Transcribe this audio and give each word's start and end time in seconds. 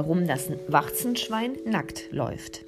warum 0.00 0.26
das 0.26 0.48
Warzenschwein 0.66 1.58
nackt 1.66 2.10
läuft. 2.10 2.64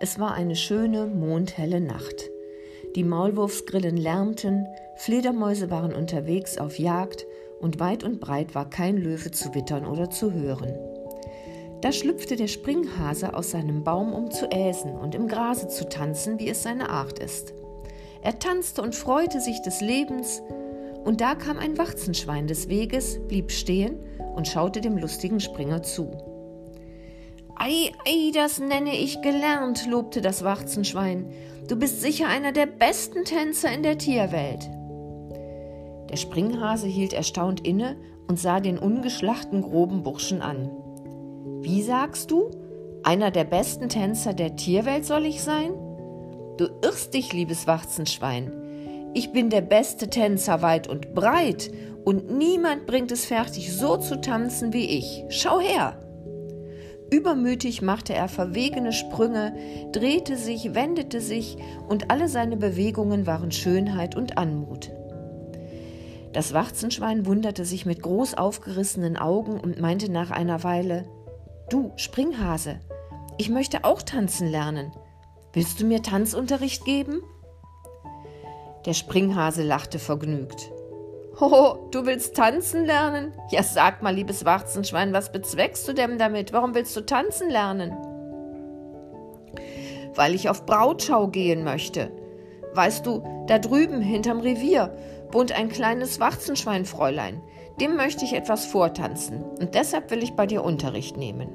Es 0.00 0.18
war 0.18 0.34
eine 0.34 0.54
schöne, 0.54 1.06
mondhelle 1.06 1.80
Nacht. 1.80 2.28
Die 2.94 3.04
Maulwurfsgrillen 3.04 3.96
lärmten, 3.96 4.66
Fledermäuse 4.96 5.70
waren 5.70 5.94
unterwegs 5.94 6.58
auf 6.58 6.78
Jagd 6.78 7.24
und 7.58 7.80
weit 7.80 8.04
und 8.04 8.20
breit 8.20 8.54
war 8.54 8.68
kein 8.68 8.98
Löwe 8.98 9.30
zu 9.30 9.54
wittern 9.54 9.86
oder 9.86 10.10
zu 10.10 10.34
hören. 10.34 10.74
Da 11.80 11.90
schlüpfte 11.90 12.36
der 12.36 12.48
Springhase 12.48 13.32
aus 13.32 13.52
seinem 13.52 13.82
Baum, 13.82 14.12
um 14.12 14.30
zu 14.30 14.50
äsen 14.50 14.92
und 14.92 15.14
im 15.14 15.28
Grase 15.28 15.68
zu 15.68 15.88
tanzen, 15.88 16.38
wie 16.38 16.50
es 16.50 16.62
seine 16.62 16.90
Art 16.90 17.18
ist. 17.18 17.54
Er 18.20 18.38
tanzte 18.38 18.82
und 18.82 18.94
freute 18.94 19.40
sich 19.40 19.62
des 19.62 19.80
Lebens, 19.80 20.42
und 21.02 21.22
da 21.22 21.34
kam 21.34 21.56
ein 21.58 21.78
Warzenschwein 21.78 22.46
des 22.46 22.68
Weges, 22.68 23.20
blieb 23.26 23.52
stehen 23.52 24.00
und 24.36 24.46
schaute 24.46 24.82
dem 24.82 24.98
lustigen 24.98 25.40
Springer 25.40 25.82
zu. 25.82 26.10
Ei, 27.58 27.90
ei, 28.06 28.30
das 28.34 28.58
nenne 28.58 28.94
ich 28.94 29.22
gelernt, 29.22 29.86
lobte 29.86 30.20
das 30.20 30.44
Warzenschwein. 30.44 31.30
Du 31.68 31.76
bist 31.76 32.02
sicher 32.02 32.28
einer 32.28 32.52
der 32.52 32.66
besten 32.66 33.24
Tänzer 33.24 33.72
in 33.72 33.82
der 33.82 33.96
Tierwelt. 33.96 34.68
Der 36.10 36.16
Springhase 36.16 36.86
hielt 36.86 37.12
erstaunt 37.12 37.66
inne 37.66 37.96
und 38.28 38.38
sah 38.38 38.60
den 38.60 38.78
ungeschlachten 38.78 39.62
groben 39.62 40.02
Burschen 40.02 40.42
an. 40.42 40.70
Wie 41.62 41.82
sagst 41.82 42.30
du? 42.30 42.50
Einer 43.02 43.30
der 43.30 43.44
besten 43.44 43.88
Tänzer 43.88 44.34
der 44.34 44.56
Tierwelt 44.56 45.06
soll 45.06 45.24
ich 45.24 45.42
sein? 45.42 45.72
Du 46.58 46.68
irrst 46.82 47.14
dich, 47.14 47.32
liebes 47.32 47.66
Warzenschwein. 47.66 48.52
Ich 49.14 49.32
bin 49.32 49.48
der 49.48 49.62
beste 49.62 50.10
Tänzer 50.10 50.60
weit 50.60 50.88
und 50.88 51.14
breit, 51.14 51.70
und 52.04 52.30
niemand 52.30 52.86
bringt 52.86 53.10
es 53.10 53.24
fertig, 53.24 53.74
so 53.74 53.96
zu 53.96 54.20
tanzen 54.20 54.72
wie 54.72 54.84
ich. 54.84 55.24
Schau 55.30 55.58
her! 55.58 55.98
Übermütig 57.10 57.82
machte 57.82 58.14
er 58.14 58.28
verwegene 58.28 58.92
Sprünge, 58.92 59.54
drehte 59.92 60.36
sich, 60.36 60.74
wendete 60.74 61.20
sich, 61.20 61.56
und 61.88 62.10
alle 62.10 62.28
seine 62.28 62.56
Bewegungen 62.56 63.26
waren 63.26 63.52
Schönheit 63.52 64.16
und 64.16 64.38
Anmut. 64.38 64.90
Das 66.32 66.52
Warzenschwein 66.52 67.24
wunderte 67.24 67.64
sich 67.64 67.86
mit 67.86 68.02
groß 68.02 68.34
aufgerissenen 68.34 69.16
Augen 69.16 69.58
und 69.58 69.80
meinte 69.80 70.10
nach 70.10 70.30
einer 70.30 70.64
Weile 70.64 71.08
Du, 71.70 71.92
Springhase, 71.96 72.80
ich 73.38 73.48
möchte 73.48 73.84
auch 73.84 74.02
tanzen 74.02 74.48
lernen. 74.48 74.92
Willst 75.52 75.80
du 75.80 75.86
mir 75.86 76.02
Tanzunterricht 76.02 76.84
geben? 76.84 77.22
Der 78.84 78.92
Springhase 78.92 79.62
lachte 79.62 79.98
vergnügt. 79.98 80.70
Hoho, 81.38 81.88
du 81.90 82.06
willst 82.06 82.34
tanzen 82.34 82.86
lernen? 82.86 83.34
Ja, 83.50 83.62
sag 83.62 84.02
mal, 84.02 84.14
liebes 84.14 84.46
Warzenschwein, 84.46 85.12
was 85.12 85.32
bezweckst 85.32 85.86
du 85.86 85.92
denn 85.92 86.16
damit? 86.16 86.54
Warum 86.54 86.74
willst 86.74 86.96
du 86.96 87.02
tanzen 87.02 87.50
lernen? 87.50 87.92
Weil 90.14 90.34
ich 90.34 90.48
auf 90.48 90.64
Brautschau 90.64 91.28
gehen 91.28 91.62
möchte. 91.62 92.10
Weißt 92.72 93.04
du, 93.04 93.22
da 93.48 93.58
drüben 93.58 94.00
hinterm 94.00 94.40
Revier 94.40 94.96
wohnt 95.30 95.52
ein 95.52 95.68
kleines 95.68 96.20
Warzenschweinfräulein. 96.20 97.42
Dem 97.82 97.96
möchte 97.96 98.24
ich 98.24 98.32
etwas 98.32 98.64
vortanzen 98.64 99.42
und 99.42 99.74
deshalb 99.74 100.10
will 100.10 100.22
ich 100.22 100.32
bei 100.36 100.46
dir 100.46 100.64
Unterricht 100.64 101.18
nehmen. 101.18 101.50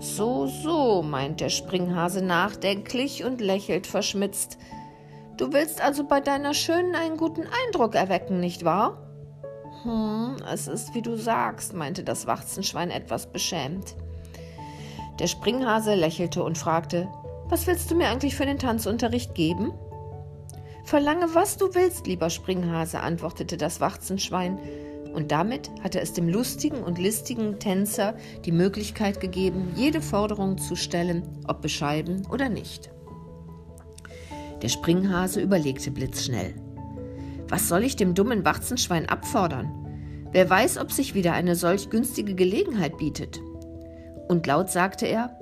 So, 0.00 0.46
so, 0.46 1.00
meint 1.00 1.40
der 1.40 1.48
Springhase 1.48 2.22
nachdenklich 2.22 3.24
und 3.24 3.40
lächelt 3.40 3.86
verschmitzt. 3.86 4.58
Du 5.36 5.52
willst 5.52 5.80
also 5.80 6.04
bei 6.04 6.20
deiner 6.20 6.54
Schönen 6.54 6.94
einen 6.94 7.16
guten 7.16 7.42
Eindruck 7.66 7.96
erwecken, 7.96 8.38
nicht 8.38 8.64
wahr? 8.64 8.98
Hm, 9.82 10.36
es 10.52 10.68
ist 10.68 10.94
wie 10.94 11.02
du 11.02 11.16
sagst, 11.16 11.74
meinte 11.74 12.04
das 12.04 12.26
Warzenschwein 12.26 12.90
etwas 12.90 13.26
beschämt. 13.26 13.96
Der 15.18 15.26
Springhase 15.26 15.94
lächelte 15.94 16.42
und 16.44 16.56
fragte, 16.56 17.08
was 17.46 17.66
willst 17.66 17.90
du 17.90 17.96
mir 17.96 18.08
eigentlich 18.08 18.36
für 18.36 18.46
den 18.46 18.58
Tanzunterricht 18.58 19.34
geben? 19.34 19.72
Verlange, 20.84 21.34
was 21.34 21.56
du 21.56 21.74
willst, 21.74 22.06
lieber 22.06 22.30
Springhase, 22.30 23.00
antwortete 23.00 23.56
das 23.56 23.80
Warzenschwein, 23.80 24.58
und 25.14 25.30
damit 25.30 25.70
hatte 25.82 26.00
es 26.00 26.12
dem 26.12 26.28
lustigen 26.28 26.82
und 26.82 26.98
listigen 26.98 27.58
Tänzer 27.60 28.14
die 28.44 28.52
Möglichkeit 28.52 29.20
gegeben, 29.20 29.72
jede 29.76 30.00
Forderung 30.00 30.58
zu 30.58 30.74
stellen, 30.74 31.22
ob 31.46 31.62
bescheiden 31.62 32.26
oder 32.30 32.48
nicht. 32.48 32.90
Der 34.64 34.70
Springhase 34.70 35.42
überlegte 35.42 35.90
blitzschnell. 35.90 36.54
Was 37.50 37.68
soll 37.68 37.84
ich 37.84 37.96
dem 37.96 38.14
dummen 38.14 38.46
Warzenschwein 38.46 39.06
abfordern? 39.06 40.26
Wer 40.32 40.48
weiß, 40.48 40.78
ob 40.78 40.90
sich 40.90 41.14
wieder 41.14 41.34
eine 41.34 41.54
solch 41.54 41.90
günstige 41.90 42.34
Gelegenheit 42.34 42.96
bietet. 42.96 43.42
Und 44.26 44.46
laut 44.46 44.70
sagte 44.70 45.04
er, 45.04 45.38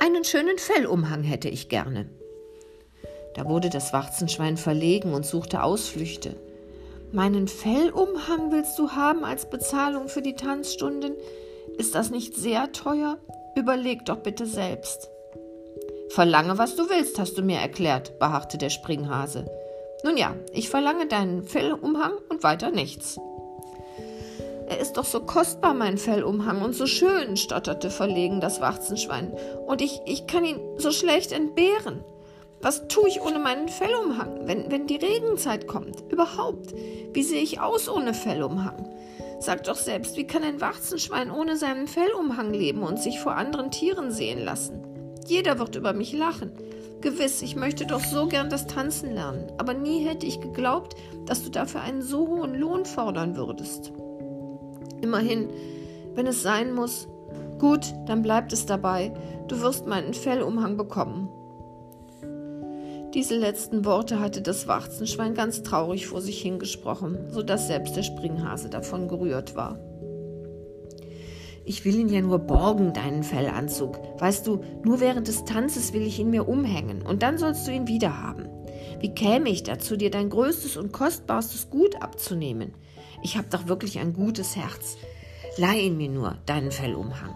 einen 0.00 0.24
schönen 0.24 0.58
Fellumhang 0.58 1.22
hätte 1.22 1.48
ich 1.48 1.68
gerne. 1.68 2.10
Da 3.36 3.48
wurde 3.48 3.70
das 3.70 3.92
Warzenschwein 3.92 4.56
verlegen 4.56 5.14
und 5.14 5.24
suchte 5.24 5.62
Ausflüchte. 5.62 6.34
Meinen 7.12 7.46
Fellumhang 7.46 8.50
willst 8.50 8.76
du 8.76 8.90
haben 8.90 9.24
als 9.24 9.48
Bezahlung 9.48 10.08
für 10.08 10.20
die 10.20 10.34
Tanzstunden? 10.34 11.12
Ist 11.78 11.94
das 11.94 12.10
nicht 12.10 12.34
sehr 12.34 12.72
teuer? 12.72 13.18
Überleg 13.54 14.04
doch 14.04 14.18
bitte 14.18 14.46
selbst. 14.46 15.10
Verlange, 16.10 16.58
was 16.58 16.74
du 16.74 16.88
willst, 16.88 17.18
hast 17.18 17.36
du 17.36 17.42
mir 17.42 17.58
erklärt, 17.58 18.18
beharrte 18.18 18.58
der 18.58 18.70
Springhase. 18.70 19.46
Nun 20.04 20.16
ja, 20.16 20.34
ich 20.52 20.68
verlange 20.68 21.06
deinen 21.06 21.44
Fellumhang 21.44 22.12
und 22.28 22.42
weiter 22.42 22.70
nichts. 22.70 23.18
Er 24.68 24.78
ist 24.78 24.94
doch 24.94 25.04
so 25.04 25.20
kostbar, 25.20 25.74
mein 25.74 25.98
Fellumhang, 25.98 26.62
und 26.62 26.74
so 26.74 26.86
schön, 26.86 27.36
stotterte 27.36 27.90
verlegen 27.90 28.40
das 28.40 28.60
Warzenschwein. 28.60 29.32
Und 29.66 29.80
ich, 29.80 30.00
ich 30.04 30.26
kann 30.26 30.44
ihn 30.44 30.60
so 30.76 30.90
schlecht 30.90 31.32
entbehren. 31.32 32.04
Was 32.60 32.88
tue 32.88 33.08
ich 33.08 33.20
ohne 33.20 33.38
meinen 33.38 33.68
Fellumhang, 33.68 34.46
wenn, 34.46 34.70
wenn 34.70 34.86
die 34.86 34.96
Regenzeit 34.96 35.66
kommt? 35.66 36.02
Überhaupt, 36.10 36.74
wie 37.12 37.22
sehe 37.22 37.42
ich 37.42 37.60
aus 37.60 37.88
ohne 37.88 38.14
Fellumhang? 38.14 38.88
Sag 39.40 39.64
doch 39.64 39.76
selbst, 39.76 40.16
wie 40.16 40.26
kann 40.26 40.42
ein 40.42 40.60
Warzenschwein 40.60 41.30
ohne 41.30 41.56
seinen 41.56 41.86
Fellumhang 41.86 42.52
leben 42.52 42.82
und 42.82 42.98
sich 42.98 43.20
vor 43.20 43.36
anderen 43.36 43.70
Tieren 43.70 44.10
sehen 44.10 44.44
lassen? 44.44 44.82
Jeder 45.28 45.58
wird 45.58 45.76
über 45.76 45.92
mich 45.92 46.12
lachen. 46.12 46.52
Gewiss, 47.00 47.42
ich 47.42 47.54
möchte 47.54 47.86
doch 47.86 48.02
so 48.02 48.26
gern 48.26 48.50
das 48.50 48.66
Tanzen 48.66 49.14
lernen, 49.14 49.52
aber 49.58 49.74
nie 49.74 50.04
hätte 50.04 50.26
ich 50.26 50.40
geglaubt, 50.40 50.96
dass 51.26 51.44
du 51.44 51.50
dafür 51.50 51.82
einen 51.82 52.02
so 52.02 52.26
hohen 52.26 52.58
Lohn 52.58 52.86
fordern 52.86 53.36
würdest. 53.36 53.92
Immerhin, 55.02 55.50
wenn 56.14 56.26
es 56.26 56.42
sein 56.42 56.72
muss, 56.72 57.06
gut, 57.58 57.94
dann 58.06 58.22
bleibt 58.22 58.52
es 58.52 58.66
dabei, 58.66 59.12
du 59.46 59.60
wirst 59.60 59.86
meinen 59.86 60.14
Fellumhang 60.14 60.76
bekommen 60.76 61.28
diese 63.14 63.36
letzten 63.36 63.86
Worte 63.86 64.20
hatte 64.20 64.42
das 64.42 64.68
Warzenschwein 64.68 65.32
ganz 65.32 65.62
traurig 65.62 66.06
vor 66.06 66.20
sich 66.20 66.42
hingesprochen, 66.42 67.30
so 67.30 67.42
dass 67.42 67.66
selbst 67.66 67.96
der 67.96 68.02
Springhase 68.02 68.68
davon 68.68 69.08
gerührt 69.08 69.56
war. 69.56 69.78
Ich 71.68 71.84
will 71.84 71.96
ihn 71.96 72.08
ja 72.08 72.22
nur 72.22 72.38
borgen, 72.38 72.94
deinen 72.94 73.22
Fellanzug. 73.22 74.00
Weißt 74.18 74.46
du, 74.46 74.64
nur 74.84 75.00
während 75.00 75.28
des 75.28 75.44
Tanzes 75.44 75.92
will 75.92 76.00
ich 76.00 76.18
ihn 76.18 76.30
mir 76.30 76.48
umhängen, 76.48 77.02
und 77.02 77.22
dann 77.22 77.36
sollst 77.36 77.68
du 77.68 77.72
ihn 77.72 77.86
wiederhaben. 77.86 78.48
Wie 79.00 79.14
käme 79.14 79.50
ich 79.50 79.64
dazu, 79.64 79.98
dir 79.98 80.10
dein 80.10 80.30
größtes 80.30 80.78
und 80.78 80.94
kostbarstes 80.94 81.68
Gut 81.68 82.00
abzunehmen? 82.00 82.72
Ich 83.22 83.36
habe 83.36 83.48
doch 83.50 83.68
wirklich 83.68 83.98
ein 83.98 84.14
gutes 84.14 84.56
Herz. 84.56 84.96
Leih 85.58 85.80
ihn 85.80 85.98
mir 85.98 86.08
nur, 86.08 86.38
deinen 86.46 86.70
Fellumhang. 86.70 87.34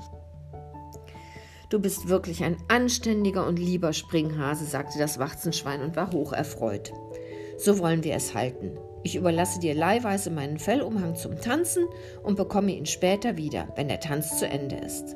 Du 1.69 1.79
bist 1.79 2.09
wirklich 2.09 2.43
ein 2.43 2.57
anständiger 2.69 3.47
und 3.47 3.59
lieber 3.59 3.93
Springhase, 3.93 4.65
sagte 4.65 4.99
das 4.99 5.19
Warzenschwein 5.19 5.83
und 5.83 5.95
war 5.95 6.11
hoch 6.11 6.33
erfreut. 6.33 6.91
So 7.63 7.79
wollen 7.79 8.03
wir 8.03 8.17
es 8.17 8.35
halten. 8.35 8.73
Ich 9.05 9.15
überlasse 9.15 9.61
dir 9.61 9.73
leihweise 9.73 10.31
meinen 10.31 10.59
Fellumhang 10.59 11.15
zum 11.15 11.41
Tanzen 11.41 11.85
und 12.25 12.37
bekomme 12.37 12.73
ihn 12.73 12.87
später 12.87 13.37
wieder, 13.37 13.69
wenn 13.77 13.87
der 13.87 14.01
Tanz 14.01 14.37
zu 14.41 14.49
Ende 14.49 14.75
ist. 14.79 15.15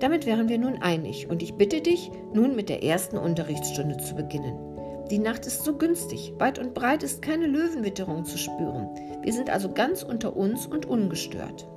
Damit 0.00 0.24
wären 0.24 0.48
wir 0.48 0.56
nun 0.56 0.80
einig 0.80 1.28
und 1.28 1.42
ich 1.42 1.52
bitte 1.52 1.82
dich, 1.82 2.10
nun 2.32 2.56
mit 2.56 2.70
der 2.70 2.82
ersten 2.82 3.18
Unterrichtsstunde 3.18 3.98
zu 3.98 4.14
beginnen. 4.14 4.56
Die 5.10 5.18
Nacht 5.18 5.44
ist 5.44 5.62
so 5.62 5.76
günstig, 5.76 6.32
weit 6.38 6.58
und 6.58 6.72
breit 6.72 7.02
ist 7.02 7.20
keine 7.20 7.48
Löwenwitterung 7.48 8.24
zu 8.24 8.38
spüren. 8.38 8.88
Wir 9.20 9.34
sind 9.34 9.50
also 9.50 9.70
ganz 9.74 10.02
unter 10.02 10.34
uns 10.34 10.66
und 10.66 10.86
ungestört. 10.86 11.68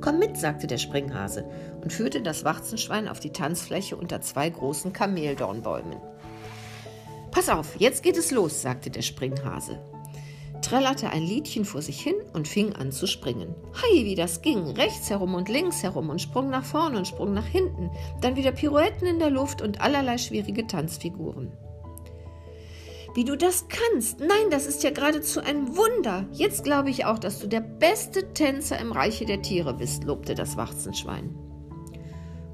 Komm 0.00 0.18
mit, 0.18 0.36
sagte 0.36 0.66
der 0.66 0.78
Springhase 0.78 1.48
und 1.82 1.92
führte 1.92 2.20
das 2.22 2.44
Warzenschwein 2.44 3.06
auf 3.06 3.20
die 3.20 3.30
Tanzfläche 3.30 3.96
unter 3.96 4.20
zwei 4.20 4.50
großen 4.50 4.92
Kameldornbäumen. 4.92 5.98
Pass 7.30 7.48
auf, 7.48 7.76
jetzt 7.78 8.02
geht 8.02 8.16
es 8.16 8.30
los, 8.30 8.62
sagte 8.62 8.90
der 8.90 9.02
Springhase. 9.02 9.78
Trällerte 10.62 11.10
ein 11.10 11.22
Liedchen 11.22 11.64
vor 11.64 11.82
sich 11.82 12.00
hin 12.00 12.16
und 12.32 12.48
fing 12.48 12.74
an 12.74 12.90
zu 12.90 13.06
springen. 13.06 13.54
Hei, 13.74 14.04
wie 14.04 14.14
das 14.14 14.42
ging, 14.42 14.70
rechts 14.70 15.08
herum 15.08 15.34
und 15.34 15.48
links 15.48 15.82
herum 15.82 16.10
und 16.10 16.20
sprung 16.20 16.50
nach 16.50 16.64
vorne 16.64 16.98
und 16.98 17.06
sprung 17.06 17.32
nach 17.32 17.46
hinten, 17.46 17.90
dann 18.20 18.36
wieder 18.36 18.52
Pirouetten 18.52 19.06
in 19.06 19.18
der 19.18 19.30
Luft 19.30 19.62
und 19.62 19.80
allerlei 19.80 20.18
schwierige 20.18 20.66
Tanzfiguren. 20.66 21.52
Wie 23.14 23.24
du 23.24 23.36
das 23.36 23.66
kannst. 23.68 24.20
Nein, 24.20 24.50
das 24.50 24.66
ist 24.66 24.82
ja 24.82 24.90
geradezu 24.90 25.40
ein 25.40 25.76
Wunder. 25.76 26.26
Jetzt 26.32 26.64
glaube 26.64 26.90
ich 26.90 27.04
auch, 27.04 27.18
dass 27.18 27.38
du 27.38 27.46
der 27.46 27.60
beste 27.60 28.32
Tänzer 28.32 28.78
im 28.78 28.92
Reiche 28.92 29.24
der 29.24 29.42
Tiere 29.42 29.74
bist, 29.74 30.04
lobte 30.04 30.34
das 30.34 30.56
Warzenschwein. 30.56 31.34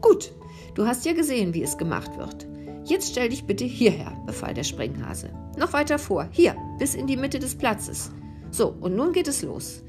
Gut, 0.01 0.33
du 0.75 0.87
hast 0.87 1.05
ja 1.07 1.13
gesehen, 1.13 1.55
wie 1.55 1.63
es 1.63 1.77
gemacht 1.77 2.17
wird. 2.19 2.47
Jetzt 2.85 3.13
stell 3.13 3.31
dich 3.31 3.47
bitte 3.47 3.65
hierher, 3.65 4.17
befahl 4.27 4.53
der 4.53 4.65
Springhase. 4.65 5.31
Noch 5.57 5.73
weiter 5.73 5.99
vor, 5.99 6.29
hier, 6.31 6.55
bis 6.79 6.95
in 6.95 7.07
die 7.07 7.17
Mitte 7.17 7.39
des 7.39 7.57
Platzes. 7.57 8.11
So, 8.51 8.75
und 8.81 8.95
nun 8.95 9.13
geht 9.13 9.27
es 9.27 9.43
los. 9.43 9.83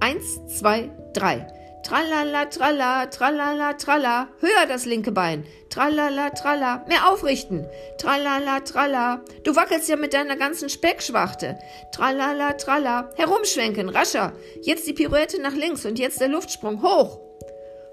Eins, 0.00 0.40
zwei, 0.46 0.90
drei. 1.12 1.46
Tralala, 1.84 2.46
tralla, 2.46 3.06
tralala, 3.06 3.72
tralla. 3.74 4.28
Höher 4.40 4.66
das 4.68 4.86
linke 4.86 5.10
Bein. 5.10 5.44
Tralala, 5.68 6.30
tralla. 6.30 6.84
Mehr 6.88 7.10
aufrichten. 7.10 7.66
Tralala, 7.98 8.60
tralla. 8.60 9.20
Du 9.42 9.56
wackelst 9.56 9.88
ja 9.88 9.96
mit 9.96 10.14
deiner 10.14 10.36
ganzen 10.36 10.68
Speckschwachte. 10.68 11.58
Tralala, 11.92 12.52
tralla. 12.52 13.10
Herumschwenken, 13.16 13.88
rascher. 13.88 14.32
Jetzt 14.62 14.86
die 14.86 14.92
Pirouette 14.92 15.42
nach 15.42 15.54
links 15.54 15.84
und 15.84 15.98
jetzt 15.98 16.20
der 16.20 16.28
Luftsprung. 16.28 16.82
Hoch. 16.82 17.18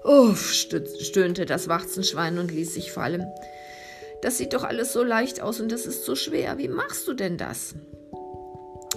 Uff, 0.04 0.52
stöhnte 0.52 1.44
das 1.44 1.68
Warzenschwein 1.68 2.38
und 2.38 2.52
ließ 2.52 2.74
sich 2.74 2.92
fallen. 2.92 3.26
Das 4.22 4.38
sieht 4.38 4.52
doch 4.52 4.64
alles 4.64 4.92
so 4.92 5.02
leicht 5.02 5.40
aus 5.40 5.60
und 5.60 5.72
das 5.72 5.86
ist 5.86 6.04
so 6.04 6.14
schwer. 6.14 6.58
Wie 6.58 6.68
machst 6.68 7.08
du 7.08 7.14
denn 7.14 7.36
das? 7.36 7.74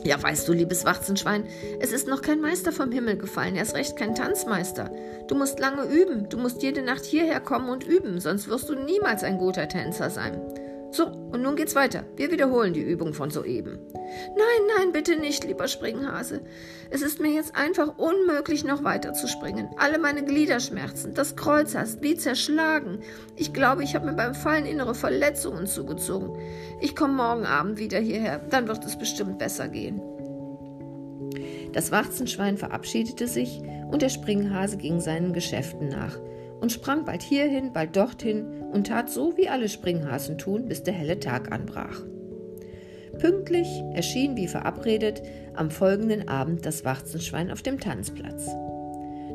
Ja, 0.03 0.21
weißt 0.21 0.47
du, 0.47 0.53
liebes 0.53 0.83
Warzenschwein, 0.83 1.45
es 1.79 1.93
ist 1.93 2.07
noch 2.07 2.21
kein 2.21 2.41
Meister 2.41 2.73
vom 2.73 2.91
Himmel 2.91 3.17
gefallen, 3.17 3.55
erst 3.55 3.75
recht 3.75 3.95
kein 3.95 4.15
Tanzmeister. 4.15 4.91
Du 5.27 5.35
musst 5.35 5.59
lange 5.59 5.85
üben, 5.85 6.27
du 6.27 6.37
musst 6.37 6.61
jede 6.61 6.81
Nacht 6.81 7.05
hierher 7.05 7.39
kommen 7.39 7.69
und 7.69 7.85
üben, 7.85 8.19
sonst 8.19 8.49
wirst 8.49 8.67
du 8.67 8.75
niemals 8.75 9.23
ein 9.23 9.37
guter 9.37 9.69
Tänzer 9.69 10.09
sein. 10.09 10.41
So, 10.93 11.07
und 11.07 11.41
nun 11.41 11.55
geht's 11.55 11.73
weiter. 11.73 12.03
Wir 12.17 12.31
wiederholen 12.31 12.71
die 12.73 12.83
Übung 12.83 13.15
von 13.15 13.31
soeben. 13.31 13.79
Nein, 13.93 14.67
nein, 14.77 14.91
bitte 14.91 15.15
nicht, 15.15 15.43
lieber 15.43 15.67
Springhase. 15.67 16.41
Es 16.91 17.01
ist 17.01 17.19
mir 17.19 17.31
jetzt 17.31 17.55
einfach 17.55 17.97
unmöglich, 17.97 18.63
noch 18.63 18.83
weiter 18.83 19.13
zu 19.13 19.27
springen. 19.27 19.69
Alle 19.77 19.97
meine 19.97 20.23
Glieder 20.23 20.59
schmerzen. 20.59 21.15
Das 21.15 21.35
Kreuz 21.35 21.73
hast 21.73 22.03
wie 22.03 22.13
zerschlagen. 22.13 22.99
Ich 23.35 23.53
glaube, 23.53 23.83
ich 23.83 23.95
habe 23.95 24.05
mir 24.05 24.13
beim 24.13 24.35
Fallen 24.35 24.67
innere 24.67 24.93
Verletzungen 24.93 25.65
zugezogen. 25.65 26.37
Ich 26.79 26.95
komme 26.95 27.15
morgen 27.15 27.47
Abend 27.47 27.79
wieder 27.79 27.97
hierher. 27.97 28.37
Dann 28.51 28.67
wird 28.67 28.85
es 28.85 28.95
bestimmt 28.95 29.39
besser 29.39 29.69
gehen. 29.69 29.99
Das 31.71 31.91
Warzenschwein 31.91 32.55
verabschiedete 32.55 33.27
sich 33.27 33.63
und 33.89 34.03
der 34.03 34.09
Springhase 34.09 34.77
ging 34.77 34.99
seinen 34.99 35.33
Geschäften 35.33 35.89
nach 35.89 36.19
und 36.61 36.71
sprang 36.71 37.03
bald 37.03 37.23
hierhin, 37.23 37.73
bald 37.73 37.95
dorthin 37.95 38.62
und 38.73 38.87
tat 38.87 39.09
so, 39.09 39.37
wie 39.37 39.49
alle 39.49 39.69
Springhasen 39.69 40.37
tun, 40.37 40.67
bis 40.67 40.83
der 40.83 40.93
helle 40.93 41.19
Tag 41.19 41.51
anbrach. 41.51 42.01
Pünktlich 43.19 43.67
erschien 43.93 44.35
wie 44.35 44.47
verabredet 44.47 45.21
am 45.55 45.69
folgenden 45.69 46.27
Abend 46.27 46.65
das 46.65 46.83
Warzenschwein 46.83 47.51
auf 47.51 47.61
dem 47.61 47.79
Tanzplatz. 47.79 48.47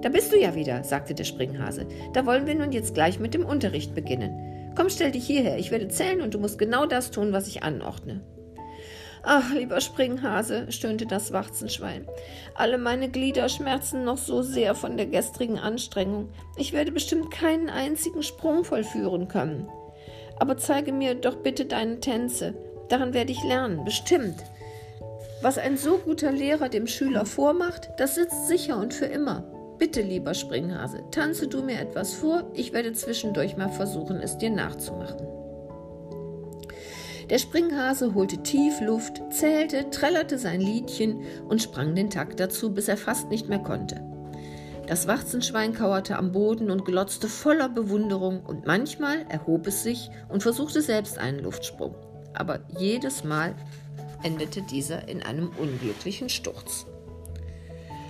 Da 0.02 0.08
bist 0.08 0.32
du 0.32 0.38
ja 0.38 0.54
wieder, 0.54 0.84
sagte 0.84 1.14
der 1.14 1.24
Springhase. 1.24 1.86
Da 2.12 2.26
wollen 2.26 2.46
wir 2.46 2.54
nun 2.54 2.72
jetzt 2.72 2.94
gleich 2.94 3.18
mit 3.18 3.34
dem 3.34 3.44
Unterricht 3.44 3.94
beginnen. 3.94 4.72
Komm, 4.76 4.90
stell 4.90 5.12
dich 5.12 5.26
hierher, 5.26 5.58
ich 5.58 5.70
werde 5.70 5.88
zählen 5.88 6.20
und 6.20 6.34
du 6.34 6.38
musst 6.38 6.58
genau 6.58 6.86
das 6.86 7.10
tun, 7.10 7.32
was 7.32 7.48
ich 7.48 7.62
anordne. 7.62 8.20
Ach, 9.30 9.52
lieber 9.52 9.82
Springhase, 9.82 10.72
stöhnte 10.72 11.04
das 11.04 11.34
Warzenschwein, 11.34 12.08
alle 12.54 12.78
meine 12.78 13.10
Glieder 13.10 13.50
schmerzen 13.50 14.02
noch 14.02 14.16
so 14.16 14.40
sehr 14.40 14.74
von 14.74 14.96
der 14.96 15.04
gestrigen 15.04 15.58
Anstrengung. 15.58 16.30
Ich 16.56 16.72
werde 16.72 16.92
bestimmt 16.92 17.30
keinen 17.30 17.68
einzigen 17.68 18.22
Sprung 18.22 18.64
vollführen 18.64 19.28
können. 19.28 19.68
Aber 20.38 20.56
zeige 20.56 20.94
mir 20.94 21.14
doch 21.14 21.36
bitte 21.36 21.66
deine 21.66 22.00
Tänze. 22.00 22.54
Daran 22.88 23.12
werde 23.12 23.30
ich 23.30 23.44
lernen, 23.44 23.84
bestimmt. 23.84 24.36
Was 25.42 25.58
ein 25.58 25.76
so 25.76 25.98
guter 25.98 26.32
Lehrer 26.32 26.70
dem 26.70 26.86
Schüler 26.86 27.26
vormacht, 27.26 27.90
das 27.98 28.14
sitzt 28.14 28.48
sicher 28.48 28.78
und 28.78 28.94
für 28.94 29.04
immer. 29.04 29.42
Bitte, 29.78 30.00
lieber 30.00 30.32
Springhase, 30.32 31.04
tanze 31.10 31.48
du 31.48 31.62
mir 31.62 31.78
etwas 31.78 32.14
vor, 32.14 32.50
ich 32.54 32.72
werde 32.72 32.94
zwischendurch 32.94 33.58
mal 33.58 33.68
versuchen, 33.68 34.22
es 34.22 34.38
dir 34.38 34.48
nachzumachen. 34.48 35.47
Der 37.30 37.38
Springhase 37.38 38.14
holte 38.14 38.38
tief 38.38 38.80
Luft, 38.80 39.20
zählte, 39.30 39.90
trällerte 39.90 40.38
sein 40.38 40.62
Liedchen 40.62 41.24
und 41.46 41.62
sprang 41.62 41.94
den 41.94 42.08
Takt 42.08 42.40
dazu, 42.40 42.72
bis 42.72 42.88
er 42.88 42.96
fast 42.96 43.28
nicht 43.28 43.50
mehr 43.50 43.58
konnte. 43.58 44.02
Das 44.86 45.06
Warzenschwein 45.06 45.74
kauerte 45.74 46.16
am 46.16 46.32
Boden 46.32 46.70
und 46.70 46.86
glotzte 46.86 47.28
voller 47.28 47.68
Bewunderung, 47.68 48.40
und 48.40 48.66
manchmal 48.66 49.26
erhob 49.28 49.66
es 49.66 49.82
sich 49.82 50.08
und 50.30 50.42
versuchte 50.42 50.80
selbst 50.80 51.18
einen 51.18 51.40
Luftsprung. 51.40 51.94
Aber 52.32 52.60
jedes 52.78 53.24
Mal 53.24 53.54
endete 54.22 54.62
dieser 54.62 55.06
in 55.06 55.22
einem 55.22 55.50
unglücklichen 55.58 56.30
Sturz. 56.30 56.86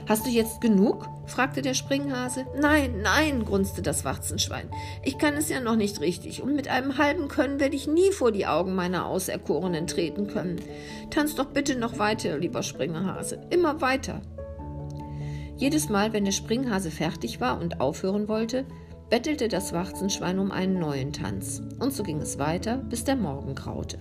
Hast 0.09 0.25
du 0.25 0.31
jetzt 0.31 0.63
genug? 0.63 1.07
fragte 1.27 1.61
der 1.61 1.75
Springhase. 1.75 2.47
Nein, 2.59 3.03
nein, 3.03 3.45
grunzte 3.45 3.83
das 3.83 4.07
Warzenschwein. 4.07 4.71
Ich 5.05 5.19
kann 5.19 5.35
es 5.35 5.51
ja 5.51 5.61
noch 5.61 5.77
nicht 5.77 6.01
richtig, 6.01 6.43
und 6.43 6.57
mit 6.57 6.69
einem 6.69 6.97
halben 6.97 7.29
Können 7.29 7.61
werde 7.61 7.77
ich 7.77 7.87
nie 7.87 8.11
vor 8.13 8.33
die 8.33 8.47
Augen 8.47 8.75
meiner 8.75 9.05
Auserkorenen 9.05 9.87
treten 9.87 10.27
können. 10.27 10.63
Tanz 11.11 11.35
doch 11.35 11.49
bitte 11.49 11.79
noch 11.79 11.99
weiter, 11.99 12.39
lieber 12.39 12.63
Springhase, 12.63 13.39
immer 13.51 13.83
weiter. 13.83 14.23
Jedes 15.59 15.91
Mal, 15.91 16.15
wenn 16.15 16.25
der 16.25 16.33
Springhase 16.33 16.91
fertig 16.91 17.43
war 17.43 17.61
und 17.61 17.83
aufhören 17.83 18.29
wollte, 18.29 18.65
bettelte 19.11 19.49
das 19.49 19.75
Warzenschwein 19.75 20.39
um 20.39 20.53
einen 20.53 20.79
neuen 20.79 21.13
Tanz, 21.13 21.63
und 21.81 21.93
so 21.93 22.03
ging 22.03 22.23
es 22.23 22.39
weiter, 22.39 22.79
bis 22.79 23.05
der 23.05 23.17
Morgen 23.17 23.55
graute. 23.55 23.99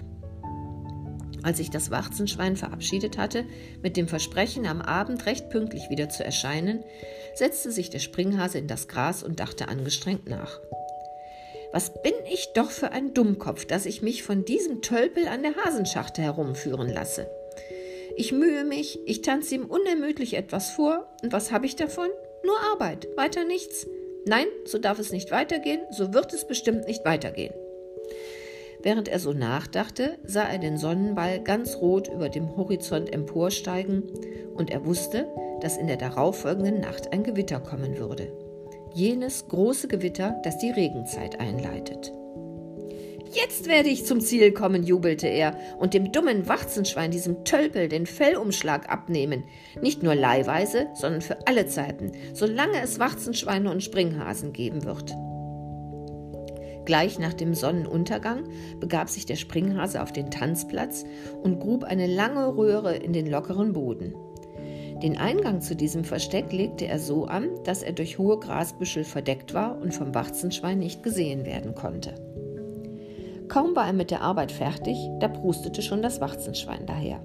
Als 1.47 1.59
sich 1.59 1.69
das 1.69 1.91
Warzenschwein 1.91 2.57
verabschiedet 2.57 3.17
hatte, 3.17 3.45
mit 3.81 3.95
dem 3.95 4.09
Versprechen, 4.09 4.67
am 4.67 4.81
Abend 4.81 5.25
recht 5.25 5.49
pünktlich 5.49 5.89
wieder 5.89 6.09
zu 6.09 6.25
erscheinen, 6.25 6.83
setzte 7.35 7.71
sich 7.71 7.89
der 7.89 7.99
Springhase 7.99 8.57
in 8.57 8.67
das 8.67 8.89
Gras 8.89 9.23
und 9.23 9.39
dachte 9.39 9.69
angestrengt 9.69 10.27
nach. 10.27 10.59
Was 11.71 12.01
bin 12.03 12.11
ich 12.33 12.51
doch 12.53 12.69
für 12.69 12.91
ein 12.91 13.13
Dummkopf, 13.13 13.63
dass 13.63 13.85
ich 13.85 14.01
mich 14.01 14.23
von 14.23 14.43
diesem 14.43 14.81
Tölpel 14.81 15.25
an 15.29 15.41
der 15.41 15.55
Hasenschachte 15.55 16.21
herumführen 16.21 16.89
lasse. 16.89 17.29
Ich 18.17 18.33
mühe 18.33 18.65
mich, 18.65 18.99
ich 19.05 19.21
tanze 19.21 19.55
ihm 19.55 19.67
unermüdlich 19.67 20.33
etwas 20.33 20.71
vor, 20.71 21.07
und 21.23 21.31
was 21.31 21.53
habe 21.53 21.65
ich 21.65 21.77
davon? 21.77 22.09
Nur 22.43 22.59
Arbeit, 22.73 23.07
weiter 23.15 23.45
nichts. 23.45 23.87
Nein, 24.25 24.47
so 24.65 24.79
darf 24.79 24.99
es 24.99 25.13
nicht 25.13 25.31
weitergehen, 25.31 25.79
so 25.91 26.13
wird 26.13 26.33
es 26.33 26.45
bestimmt 26.45 26.87
nicht 26.87 27.05
weitergehen. 27.05 27.53
Während 28.87 29.09
er 29.09 29.19
so 29.19 29.33
nachdachte, 29.33 30.17
sah 30.23 30.45
er 30.45 30.59
den 30.59 30.77
Sonnenball 30.77 31.43
ganz 31.43 31.75
rot 31.75 32.07
über 32.07 32.29
dem 32.29 32.55
Horizont 32.55 33.11
emporsteigen 33.11 34.03
und 34.55 34.69
er 34.69 34.85
wusste, 34.85 35.27
dass 35.59 35.75
in 35.75 35.87
der 35.87 35.97
darauffolgenden 35.97 36.79
Nacht 36.79 37.11
ein 37.11 37.23
Gewitter 37.23 37.59
kommen 37.59 37.97
würde. 37.97 38.31
Jenes 38.93 39.45
große 39.49 39.89
Gewitter, 39.89 40.39
das 40.45 40.57
die 40.59 40.69
Regenzeit 40.69 41.37
einleitet. 41.41 42.13
Jetzt 43.33 43.67
werde 43.67 43.89
ich 43.89 44.05
zum 44.05 44.21
Ziel 44.21 44.53
kommen, 44.53 44.83
jubelte 44.83 45.27
er, 45.27 45.57
und 45.77 45.93
dem 45.93 46.13
dummen 46.13 46.47
Warzenschwein, 46.47 47.11
diesem 47.11 47.43
Tölpel, 47.43 47.89
den 47.89 48.05
Fellumschlag 48.05 48.89
abnehmen. 48.89 49.43
Nicht 49.81 50.01
nur 50.01 50.15
leihweise, 50.15 50.87
sondern 50.93 51.19
für 51.19 51.45
alle 51.45 51.67
Zeiten, 51.67 52.13
solange 52.33 52.81
es 52.81 52.99
Warzenschweine 52.99 53.69
und 53.69 53.83
Springhasen 53.83 54.53
geben 54.53 54.85
wird. 54.85 55.13
Gleich 56.87 57.19
nach 57.19 57.33
dem 57.33 57.53
Sonnenuntergang 57.53 58.45
begab 58.79 59.09
sich 59.09 59.25
der 59.25 59.35
Springhase 59.35 60.01
auf 60.01 60.13
den 60.13 60.31
Tanzplatz 60.31 61.03
und 61.43 61.59
grub 61.59 61.83
eine 61.83 62.07
lange 62.07 62.55
Röhre 62.55 62.95
in 62.95 63.11
den 63.11 63.27
lockeren 63.27 63.73
Boden. 63.73 64.15
Den 65.03 65.17
Eingang 65.17 65.59
zu 65.59 65.75
diesem 65.75 66.05
Versteck 66.05 66.53
legte 66.53 66.87
er 66.87 66.99
so 66.99 67.25
an, 67.25 67.49
dass 67.65 67.83
er 67.83 67.91
durch 67.91 68.17
hohe 68.17 68.39
Grasbüschel 68.39 69.03
verdeckt 69.03 69.53
war 69.53 69.77
und 69.81 69.93
vom 69.93 70.15
Warzenschwein 70.15 70.79
nicht 70.79 71.03
gesehen 71.03 71.45
werden 71.45 71.75
konnte. 71.75 72.15
Kaum 73.49 73.75
war 73.75 73.87
er 73.87 73.93
mit 73.93 74.09
der 74.09 74.21
Arbeit 74.21 74.53
fertig, 74.53 74.97
da 75.19 75.27
prustete 75.27 75.81
schon 75.81 76.01
das 76.01 76.21
Warzenschwein 76.21 76.85
daher. 76.85 77.21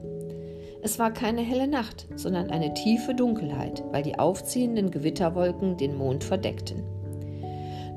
Es 0.82 0.98
war 0.98 1.12
keine 1.12 1.42
helle 1.42 1.68
Nacht, 1.68 2.08
sondern 2.16 2.50
eine 2.50 2.74
tiefe 2.74 3.14
Dunkelheit, 3.14 3.84
weil 3.92 4.02
die 4.02 4.18
aufziehenden 4.18 4.90
Gewitterwolken 4.90 5.76
den 5.76 5.96
Mond 5.96 6.24
verdeckten. 6.24 6.82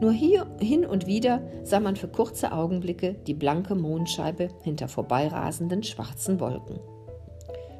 Nur 0.02 0.12
hier 0.12 0.46
hin 0.60 0.86
und 0.86 1.08
wieder 1.08 1.42
sah 1.64 1.80
man 1.80 1.96
für 1.96 2.08
kurze 2.08 2.52
Augenblicke 2.52 3.14
die 3.28 3.34
blanke 3.34 3.76
Mondscheibe 3.76 4.50
hinter 4.62 4.88
vorbeirasenden 4.88 5.84
schwarzen 5.84 6.40
Wolken. 6.40 6.80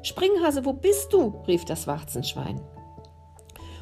Springhase, 0.02 0.64
wo 0.64 0.72
bist 0.72 1.12
du? 1.12 1.34
rief 1.46 1.64
das 1.64 1.86
Warzenschwein. 1.86 2.60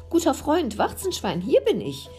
Guter 0.09 0.33
Freund, 0.33 0.77
Warzenschwein, 0.77 1.39
hier 1.39 1.61
bin 1.61 1.81
ich, 1.81 2.09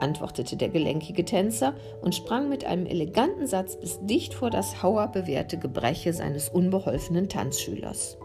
antwortete 0.00 0.56
der 0.56 0.68
gelenkige 0.68 1.24
Tänzer 1.24 1.74
und 2.02 2.14
sprang 2.14 2.48
mit 2.48 2.64
einem 2.64 2.86
eleganten 2.86 3.46
Satz 3.46 3.78
bis 3.78 3.98
dicht 4.02 4.34
vor 4.34 4.50
das 4.50 4.82
hauerbewehrte 4.82 5.58
Gebreche 5.58 6.12
seines 6.12 6.48
unbeholfenen 6.48 7.28
Tanzschülers. 7.28 8.16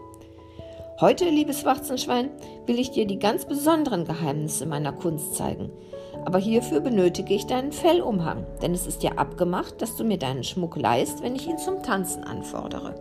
Heute, 1.00 1.28
liebes 1.28 1.64
Warzenschwein, 1.64 2.30
will 2.66 2.78
ich 2.78 2.92
dir 2.92 3.06
die 3.06 3.18
ganz 3.18 3.46
besonderen 3.46 4.04
Geheimnisse 4.04 4.64
meiner 4.64 4.92
Kunst 4.92 5.34
zeigen, 5.34 5.70
aber 6.24 6.38
hierfür 6.38 6.80
benötige 6.80 7.34
ich 7.34 7.46
deinen 7.46 7.72
Fellumhang, 7.72 8.46
denn 8.62 8.72
es 8.72 8.86
ist 8.86 9.02
ja 9.02 9.12
abgemacht, 9.12 9.80
dass 9.82 9.96
du 9.96 10.04
mir 10.04 10.18
deinen 10.18 10.44
Schmuck 10.44 10.76
leist, 10.76 11.22
wenn 11.22 11.36
ich 11.36 11.46
ihn 11.46 11.58
zum 11.58 11.82
Tanzen 11.82 12.24
anfordere. 12.24 12.94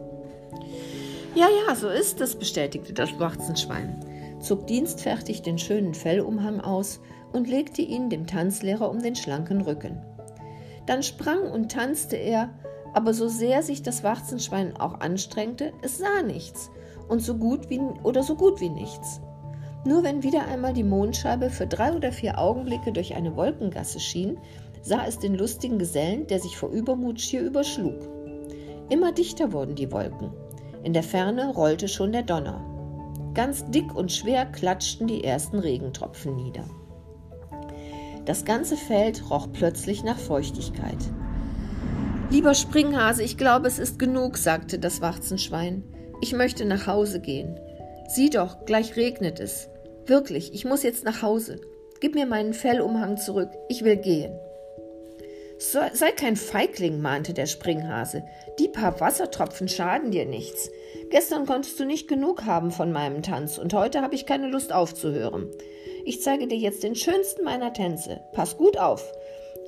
Ja, 1.35 1.47
ja, 1.67 1.75
so 1.75 1.89
ist 1.89 2.21
es, 2.21 2.35
bestätigte 2.35 2.93
das 2.93 3.19
Warzenschwein, 3.19 3.99
zog 4.39 4.67
dienstfertig 4.67 5.41
den 5.41 5.57
schönen 5.57 5.93
Fellumhang 5.93 6.61
aus 6.61 6.99
und 7.31 7.49
legte 7.49 7.81
ihn 7.81 8.09
dem 8.09 8.27
Tanzlehrer 8.27 8.89
um 8.89 9.01
den 9.01 9.15
schlanken 9.15 9.61
Rücken. 9.61 10.01
Dann 10.85 11.01
sprang 11.01 11.49
und 11.51 11.71
tanzte 11.71 12.17
er, 12.17 12.49
aber 12.93 13.13
so 13.13 13.27
sehr 13.27 13.63
sich 13.63 13.81
das 13.81 14.03
Warzenschwein 14.03 14.77
auch 14.77 14.99
anstrengte, 14.99 15.73
es 15.81 15.97
sah 15.97 16.21
nichts 16.21 16.69
und 17.07 17.21
so 17.21 17.35
gut 17.35 17.69
wie 17.69 17.79
oder 18.03 18.23
so 18.23 18.35
gut 18.35 18.61
wie 18.61 18.69
nichts. 18.69 19.19
Nur 19.85 20.03
wenn 20.03 20.23
wieder 20.23 20.45
einmal 20.47 20.73
die 20.73 20.83
Mondscheibe 20.83 21.49
für 21.49 21.67
drei 21.67 21.93
oder 21.93 22.11
vier 22.11 22.39
Augenblicke 22.39 22.91
durch 22.93 23.15
eine 23.15 23.35
Wolkengasse 23.35 23.99
schien, 23.99 24.37
sah 24.81 25.05
es 25.05 25.19
den 25.19 25.35
lustigen 25.35 25.77
Gesellen, 25.77 26.27
der 26.27 26.39
sich 26.39 26.57
vor 26.57 26.69
Übermut 26.69 27.19
schier 27.19 27.41
überschlug. 27.41 27.95
Immer 28.89 29.11
dichter 29.11 29.51
wurden 29.51 29.75
die 29.75 29.91
Wolken. 29.91 30.31
In 30.83 30.93
der 30.93 31.03
Ferne 31.03 31.53
rollte 31.53 31.87
schon 31.87 32.11
der 32.11 32.23
Donner. 32.23 32.63
Ganz 33.33 33.65
dick 33.71 33.95
und 33.95 34.11
schwer 34.11 34.45
klatschten 34.45 35.07
die 35.07 35.23
ersten 35.23 35.59
Regentropfen 35.59 36.35
nieder. 36.35 36.65
Das 38.25 38.45
ganze 38.45 38.77
Feld 38.77 39.29
roch 39.29 39.47
plötzlich 39.51 40.03
nach 40.03 40.17
Feuchtigkeit. 40.17 40.97
Lieber 42.29 42.53
Springhase, 42.53 43.23
ich 43.23 43.37
glaube, 43.37 43.67
es 43.67 43.79
ist 43.79 43.99
genug, 43.99 44.37
sagte 44.37 44.79
das 44.79 45.01
Warzenschwein. 45.01 45.83
Ich 46.21 46.33
möchte 46.33 46.65
nach 46.65 46.87
Hause 46.87 47.19
gehen. 47.19 47.59
Sieh 48.07 48.29
doch, 48.29 48.65
gleich 48.65 48.95
regnet 48.95 49.39
es. 49.39 49.69
Wirklich, 50.05 50.53
ich 50.53 50.65
muss 50.65 50.83
jetzt 50.83 51.05
nach 51.05 51.21
Hause. 51.21 51.61
Gib 52.01 52.15
mir 52.15 52.25
meinen 52.25 52.53
Fellumhang 52.53 53.17
zurück. 53.17 53.49
Ich 53.69 53.83
will 53.83 53.95
gehen. 53.95 54.37
Sei 55.57 56.11
kein 56.11 56.35
Feigling, 56.35 56.99
mahnte 57.01 57.33
der 57.33 57.45
Springhase. 57.45 58.23
Die 58.59 58.67
paar 58.67 58.99
Wassertropfen 58.99 59.69
schaden 59.69 60.11
dir 60.11 60.25
nichts. 60.25 60.69
Gestern 61.09 61.45
konntest 61.45 61.79
du 61.79 61.85
nicht 61.85 62.09
genug 62.09 62.45
haben 62.45 62.71
von 62.71 62.91
meinem 62.91 63.23
Tanz 63.23 63.57
und 63.57 63.73
heute 63.73 64.01
habe 64.01 64.15
ich 64.15 64.25
keine 64.25 64.49
Lust 64.49 64.73
aufzuhören. 64.73 65.49
Ich 66.03 66.21
zeige 66.21 66.47
dir 66.47 66.57
jetzt 66.57 66.83
den 66.83 66.95
schönsten 66.95 67.45
meiner 67.45 67.71
Tänze. 67.71 68.19
Pass 68.33 68.57
gut 68.57 68.77
auf. 68.77 69.09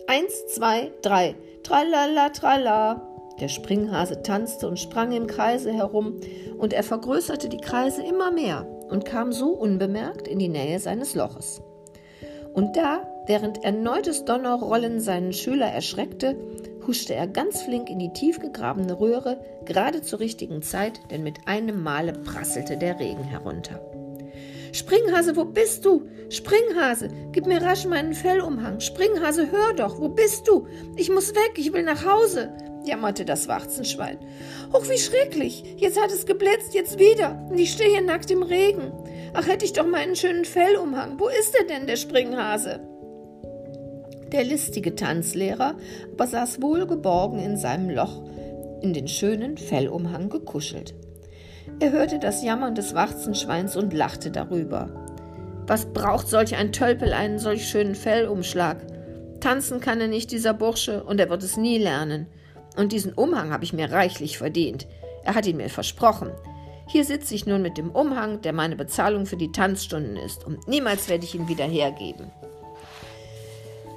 Eins, 0.08 0.48
zwei, 0.48 0.92
drei. 1.02 1.36
Tralala, 1.64 2.30
trala. 2.30 3.10
Der 3.40 3.48
Springhase 3.48 4.22
tanzte 4.22 4.68
und 4.68 4.80
sprang 4.80 5.14
im 5.14 5.28
Kreise 5.28 5.72
herum, 5.72 6.20
und 6.58 6.74
er 6.74 6.84
vergrößerte 6.84 7.48
die 7.48 7.58
Kreise 7.58 8.04
immer 8.04 8.32
mehr 8.32 8.68
und 8.90 9.06
kam 9.06 9.32
so 9.32 9.50
unbemerkt 9.50 10.28
in 10.28 10.40
die 10.40 10.50
Nähe 10.50 10.80
seines 10.80 11.16
Loches. 11.16 11.62
Und 12.54 12.78
da 12.78 13.02
Während 13.28 13.64
erneutes 13.64 14.26
Donnerrollen 14.26 15.00
seinen 15.00 15.34
Schüler 15.34 15.66
erschreckte, 15.66 16.36
huschte 16.86 17.16
er 17.16 17.28
ganz 17.28 17.64
flink 17.64 17.90
in 17.90 17.98
die 17.98 18.14
tief 18.14 18.40
gegrabene 18.40 19.00
Röhre, 19.00 19.44
gerade 19.66 20.04
zur 20.04 20.20
richtigen 20.20 20.62
Zeit, 20.62 21.00
denn 21.10 21.24
mit 21.24 21.40
einem 21.48 21.82
Male 21.82 22.14
prasselte 22.14 22.78
der 22.78 23.00
Regen 23.00 23.24
herunter. 23.24 23.82
Springhase, 24.74 25.36
wo 25.36 25.46
bist 25.46 25.86
du? 25.86 26.04
Springhase, 26.30 27.10
gib 27.32 27.48
mir 27.48 27.64
rasch 27.64 27.88
meinen 27.88 28.14
Fellumhang. 28.14 28.80
Springhase, 28.80 29.50
hör 29.52 29.74
doch, 29.74 30.00
wo 30.00 30.10
bist 30.10 30.48
du? 30.48 30.68
Ich 30.98 31.10
muss 31.10 31.34
weg, 31.34 31.54
ich 31.56 31.74
will 31.74 31.84
nach 31.84 32.06
Hause, 32.06 32.54
jammerte 32.88 33.26
das 33.26 33.48
Warzenschwein. 33.48 34.18
Och, 34.74 34.90
wie 34.90 34.98
schrecklich! 34.98 35.64
Jetzt 35.78 36.02
hat 36.02 36.12
es 36.12 36.26
geblitzt, 36.26 36.74
jetzt 36.74 37.00
wieder, 37.00 37.48
und 37.50 37.58
ich 37.58 37.72
stehe 37.72 37.90
hier 37.90 38.02
nackt 38.02 38.32
im 38.32 38.44
Regen. 38.44 38.92
Ach, 39.34 39.48
hätte 39.48 39.66
ich 39.66 39.74
doch 39.74 39.86
meinen 39.86 40.16
schönen 40.16 40.46
Fellumhang. 40.46 41.20
Wo 41.20 41.28
ist 41.28 41.56
er 41.56 41.66
denn, 41.66 41.88
der 41.88 41.98
Springhase? 41.98 42.80
Der 44.32 44.44
listige 44.44 44.96
Tanzlehrer 44.96 45.76
aber 46.14 46.28
saß 46.28 46.62
wohlgeborgen 46.62 47.40
in 47.40 47.58
seinem 47.58 47.90
Loch, 47.90 48.22
in 48.82 48.94
den 48.94 49.08
schönen 49.08 49.58
Fellumhang 49.58 50.30
gekuschelt. 50.30 50.94
Er 51.80 51.92
hörte 51.92 52.20
das 52.20 52.44
Jammern 52.44 52.76
des 52.76 52.94
Warzenschweins 52.96 53.76
und 53.76 53.94
lachte 53.94 54.32
darüber. 54.32 54.90
Was 55.68 55.86
braucht 55.86 56.28
solch 56.28 56.56
ein 56.56 56.72
Tölpel 56.72 57.12
einen 57.12 57.40
solch 57.40 57.68
schönen 57.68 57.96
Fellumschlag? 57.96 58.78
Tanzen 59.42 59.80
kann 59.80 60.00
er 60.00 60.08
nicht, 60.08 60.32
dieser 60.32 60.54
Bursche, 60.54 61.04
und 61.04 61.20
er 61.20 61.30
wird 61.30 61.44
es 61.44 61.58
nie 61.58 61.78
lernen. 61.78 62.28
Und 62.76 62.92
diesen 62.92 63.14
Umhang 63.14 63.52
habe 63.52 63.64
ich 63.64 63.74
mir 63.74 63.92
reichlich 63.92 64.38
verdient. 64.38 64.88
Er 65.24 65.36
hat 65.36 65.46
ihn 65.46 65.58
mir 65.58 65.70
versprochen. 65.70 66.32
Hier 66.88 67.04
sitze 67.04 67.34
ich 67.34 67.46
nun 67.46 67.62
mit 67.62 67.78
dem 67.78 67.90
Umhang, 67.90 68.42
der 68.42 68.54
meine 68.54 68.76
Bezahlung 68.76 69.26
für 69.26 69.38
die 69.38 69.52
Tanzstunden 69.52 70.18
ist, 70.18 70.46
und 70.46 70.68
niemals 70.68 71.10
werde 71.10 71.26
ich 71.26 71.34
ihn 71.34 71.48
wieder 71.48 71.66
hergeben. 71.66 72.32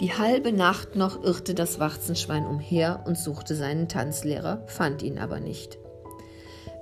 Die 0.00 0.14
halbe 0.14 0.52
Nacht 0.52 0.94
noch 0.94 1.22
irrte 1.22 1.54
das 1.54 1.80
Warzenschwein 1.80 2.46
umher 2.46 3.02
und 3.06 3.18
suchte 3.18 3.56
seinen 3.56 3.88
Tanzlehrer, 3.88 4.62
fand 4.66 5.02
ihn 5.02 5.18
aber 5.18 5.40
nicht. 5.40 5.76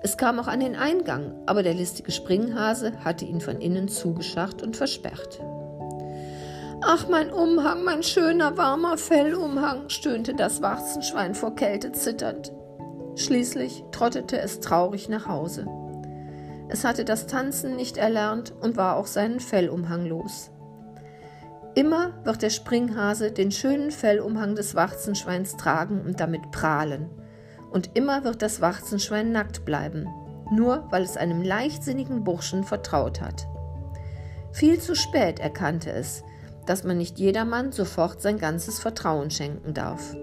Es 0.03 0.17
kam 0.17 0.39
auch 0.39 0.47
an 0.47 0.61
den 0.61 0.77
Eingang, 0.77 1.33
aber 1.47 1.63
der 1.63 1.75
listige 1.75 2.13
Springhase 2.13 2.93
hatte 3.03 3.25
ihn 3.25 3.41
von 3.41 3.61
innen 3.61 3.89
zugeschacht 3.89 4.63
und 4.63 4.77
versperrt. 4.77 5.41
Ach, 6.83 7.09
mein 7.09 7.33
Umhang, 7.33 7.85
mein 7.85 8.03
schöner, 8.03 8.57
warmer 8.57 8.99
Fellumhang, 8.99 9.89
stöhnte 9.89 10.35
das 10.35 10.61
Warzenschwein 10.61 11.35
vor 11.35 11.55
Kälte 11.55 11.93
zitternd. 11.93 12.53
Schließlich 13.17 13.83
trottete 13.93 14.39
es 14.39 14.61
traurig 14.61 15.09
nach 15.09 15.27
Hause. 15.27 15.67
Es 16.69 16.85
hatte 16.85 17.05
das 17.05 17.27
Tanzen 17.27 17.77
nicht 17.77 17.97
erlernt 17.97 18.53
und 18.61 18.77
war 18.77 18.97
auch 18.97 19.07
seinen 19.07 19.41
Fellumhang 19.41 20.05
los. 20.05 20.51
Immer 21.75 22.13
wird 22.25 22.43
der 22.43 22.51
Springhase 22.51 23.33
den 23.33 23.53
schönen 23.53 23.91
Fellumhang 23.91 24.55
des 24.55 24.75
Warzenschweins 24.75 25.57
tragen 25.57 26.03
und 26.03 26.21
damit 26.21 26.51
prahlen. 26.51 27.09
Und 27.71 27.91
immer 27.95 28.25
wird 28.25 28.43
das 28.43 28.61
Warzenschwein 28.61 29.33
nackt 29.33 29.65
bleiben, 29.65 30.09
nur 30.51 30.87
weil 30.91 31.03
es 31.03 31.17
einem 31.17 31.43
leichtsinnigen 31.43 32.23
Burschen 32.23 32.65
vertraut 32.65 33.21
hat. 33.21 33.47
Viel 34.53 34.81
zu 34.81 34.95
spät 34.95 35.39
erkannte 35.39 35.91
es, 35.91 36.23
dass 36.67 36.85
man 36.85 36.99
nicht 36.99 37.19
jedermann 37.19 37.73
sofort 37.73 38.21
sein 38.21 38.39
ganzes 38.39 38.79
Vertrauen 38.79 39.31
schenken 39.31 39.73
darf. 39.73 40.15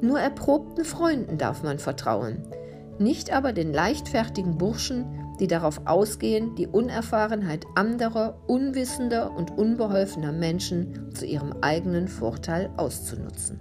Nur 0.00 0.18
erprobten 0.18 0.84
Freunden 0.84 1.38
darf 1.38 1.62
man 1.62 1.78
vertrauen, 1.78 2.42
nicht 2.98 3.32
aber 3.32 3.52
den 3.52 3.72
leichtfertigen 3.72 4.58
Burschen, 4.58 5.36
die 5.38 5.46
darauf 5.46 5.82
ausgehen, 5.86 6.54
die 6.54 6.66
Unerfahrenheit 6.66 7.66
anderer, 7.74 8.38
unwissender 8.46 9.36
und 9.36 9.56
unbeholfener 9.56 10.32
Menschen 10.32 11.14
zu 11.14 11.26
ihrem 11.26 11.52
eigenen 11.60 12.08
Vorteil 12.08 12.70
auszunutzen. 12.76 13.60